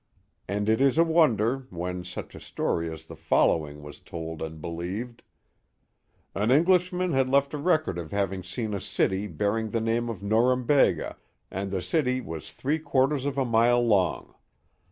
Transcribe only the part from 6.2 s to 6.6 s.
An